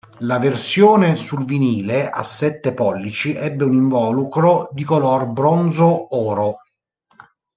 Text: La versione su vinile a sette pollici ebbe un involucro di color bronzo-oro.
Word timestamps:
La 0.21 0.39
versione 0.39 1.15
su 1.15 1.37
vinile 1.45 2.09
a 2.09 2.23
sette 2.23 2.73
pollici 2.73 3.35
ebbe 3.35 3.65
un 3.65 3.73
involucro 3.73 4.67
di 4.71 4.83
color 4.83 5.27
bronzo-oro. 5.27 6.57